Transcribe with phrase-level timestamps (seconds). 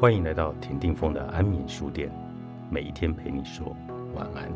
[0.00, 2.10] 欢迎来到田定峰的安眠书店，
[2.70, 3.76] 每一天陪你说
[4.14, 4.50] 晚安。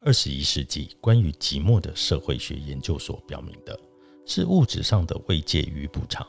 [0.00, 3.78] 二十一世纪关于寂寞的社会学研究所表明的
[4.26, 6.26] 是物质上的慰藉与补偿。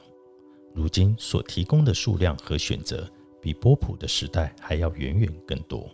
[0.75, 3.09] 如今所提供的数量和选择，
[3.45, 5.87] 比波普的时代还要远远更多。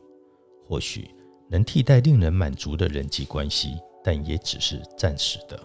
[0.66, 1.10] 或许
[1.50, 5.60] 能替代令人满足的人际关系，但也只是暂时的。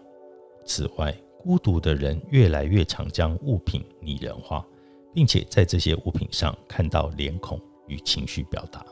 [0.65, 4.67] 此外，孤独的人越来越常将物品拟人化，
[5.15, 8.85] 并且在这些物品上看到脸孔与情绪表达。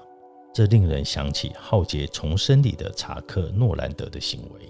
[0.54, 4.60] 这令人想起浩劫重生里的查克·诺兰德的行为。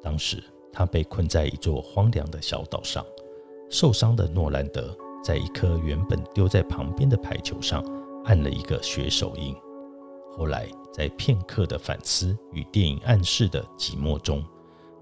[0.00, 0.40] 当时
[0.72, 3.04] 他被困在一座荒凉的小岛上，
[3.68, 7.84] 受伤的诺兰德在一颗原本丢在旁边的排球上
[8.24, 9.54] 按了一个血手印。
[10.36, 14.44] 后来，在片刻的反思与电影暗示的寂寞中，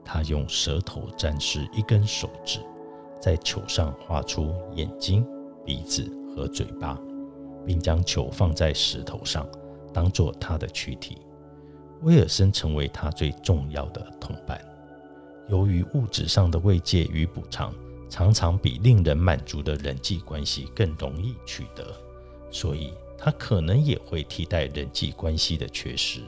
[0.05, 2.61] 他用舌头沾湿一根手指，
[3.21, 5.27] 在球上画出眼睛、
[5.65, 6.99] 鼻子和嘴巴，
[7.67, 9.47] 并将球放在石头上。
[9.93, 11.17] 当做他的躯体，
[12.03, 14.61] 威尔森成为他最重要的同伴。
[15.49, 17.73] 由于物质上的慰藉与补偿
[18.09, 21.95] 常常比令人满足的人际关系更容易取得，
[22.51, 26.21] 所以他可能也会替代人际关系的缺失。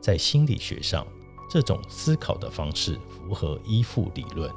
[0.00, 1.06] 在心理学上，
[1.50, 4.50] 这种思考的方式符合依附理论，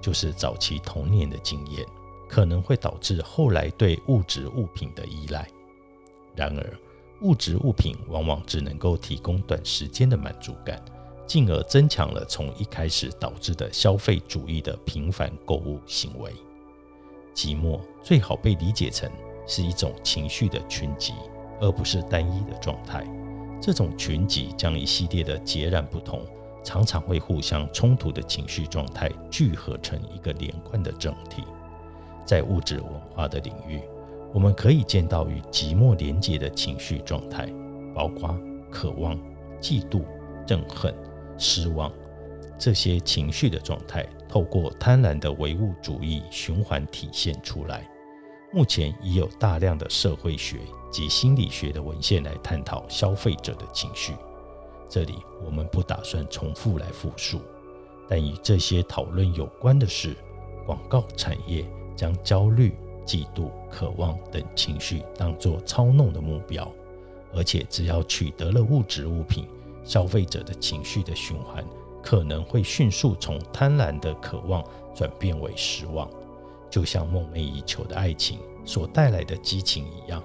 [0.00, 1.86] 就是早期童年的经验
[2.28, 5.48] 可能会导致后来对物质物品的依赖。
[6.34, 6.78] 然而，
[7.22, 10.84] 物质物品往往只能够提供短时间的满足感，
[11.26, 16.32] 进而增强了从一开始导致的消费主义的频繁购物行为。
[17.34, 19.10] 寂寞最好被理解成
[19.46, 21.12] 是一种情绪的群集，
[21.60, 23.06] 而不是单一的状态。
[23.60, 26.24] 这种群集将一系列的截然不同、
[26.62, 31.42] 常常会互相冲突的情绪状态聚合成一个连贯的整体。
[32.24, 33.80] 在物质文化的领域。
[34.34, 37.46] 我们可以见到与寂寞连结的情绪状态，
[37.94, 38.36] 包括
[38.70, 39.16] 渴望、
[39.62, 40.02] 嫉妒、
[40.46, 40.94] 憎恨、
[41.38, 41.92] 失望
[42.58, 47.88] 这些情绪的状态，透过贪婪的唯物主义循环体现出来。
[48.52, 50.58] 目前已有大量的社会学
[50.90, 54.14] 及心理学的文献来探讨消费者的情绪，
[54.88, 55.14] 这里
[55.44, 57.40] 我们不打算重复来复述。
[58.08, 60.16] 但与这些讨论有关的是，
[60.64, 61.64] 广告产业
[61.94, 62.76] 将焦虑。
[63.06, 66.68] 嫉妒、渴望等情绪当作操弄的目标，
[67.32, 69.46] 而且只要取得了物质物品，
[69.86, 71.64] 消费者的情绪的循环
[72.02, 74.62] 可能会迅速从贪婪的渴望
[74.94, 76.10] 转变为失望，
[76.68, 80.22] 就像梦寐以求的爱情所带来的激情一样。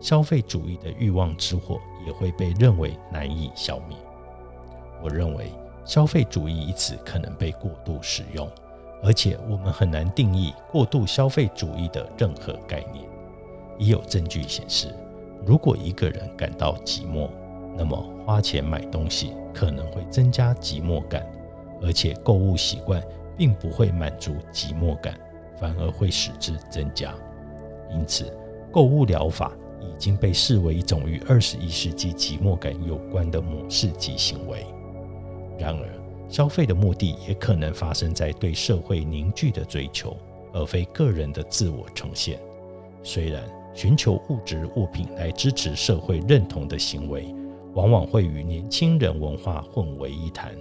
[0.00, 3.96] 消费主义的欲望之火也会被认为难以消灭。
[5.02, 5.52] 我认为
[5.84, 8.48] “消费主义”一词可能被过度使用。
[9.02, 13.02] 而且我们很难定义过度消费主义的任何概念。
[13.78, 14.94] 已有证据显示，
[15.46, 17.30] 如果一个人感到寂寞，
[17.80, 17.96] 那么
[18.26, 21.26] 花钱买东西可能会增加寂寞感，
[21.80, 23.02] 而且购物习惯
[23.38, 25.18] 并不会满足寂寞感，
[25.58, 27.14] 反而会使之增加。
[27.90, 28.30] 因此，
[28.70, 34.66] 购物疗法已经被视为一种与二十一世纪寂寞感有关的模式及行为。
[35.58, 35.88] 然而，
[36.28, 40.14] 消费的目的也可能发生在对社会凝聚的追求，
[40.52, 42.38] 而非个人的自我呈现。
[43.02, 43.42] 虽然
[43.72, 47.34] 寻求物质物品来支持社会认同的行为，
[47.74, 50.56] 往往会与年轻人文化混为一谈，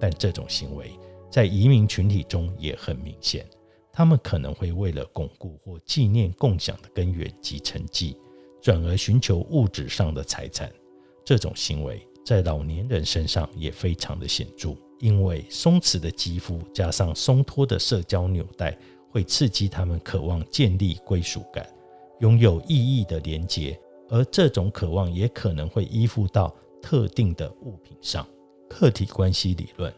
[0.00, 0.90] 但这种行为
[1.30, 3.46] 在移民群体中也很明显。
[3.92, 8.16] 他们可能会为了巩固或纪念共享的根源及成绩，
[8.62, 10.72] 转而寻求物质上的财产。
[11.24, 14.76] 这种行为在老年人身上也非常的显著。
[15.00, 18.76] 因为松弛的肌肤加上松脱的社交纽带，
[19.12, 21.64] 会刺激他们渴望建立归属感、
[22.18, 23.78] 拥有意义的连结，
[24.08, 28.26] 而这种渴望也可能会依附到特定的物品上。
[28.68, 29.92] 客体关系理论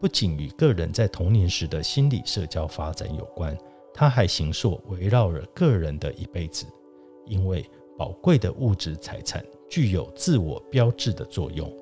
[0.00, 3.56] 不仅与个人在童年时的心理社交发展有关，
[3.94, 6.66] 它还形塑围绕着个人的一辈子。
[7.26, 7.64] 因为
[7.98, 11.72] 宝贵的物质财产具有自我标志的作用。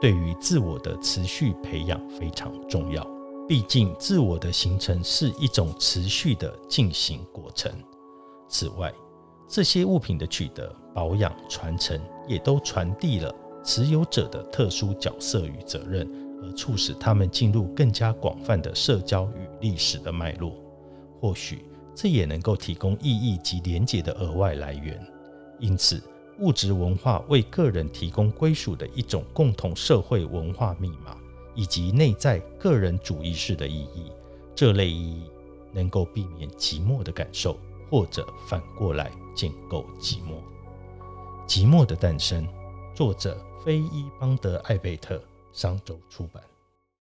[0.00, 3.06] 对于自我的持续培养非常重要，
[3.48, 7.72] 毕竟自我的形成是一种持续的进行过程。
[8.48, 8.92] 此外，
[9.48, 16.08] 这些物品的取得、保养、传承，也都传递了持有者的特殊角色与责任，
[16.42, 20.54] 而促使他们进入更加广泛的社交与历史的脉络。
[21.20, 21.64] 或许
[21.94, 25.04] 这也能够提供意义及连结的额外来源。
[25.58, 26.02] 因此，
[26.38, 31.16] 物质文化为个人提供归属的一种共同社会文化密码，
[31.54, 34.10] 以及内在个人主义式的意义。
[34.54, 35.24] 这类意义
[35.72, 37.56] 能够避免寂寞的感受，
[37.90, 40.34] 或者反过来建构寂寞。
[41.46, 42.42] 《寂寞的诞生》，
[42.94, 46.42] 作者菲伊邦德艾贝特，商周出版。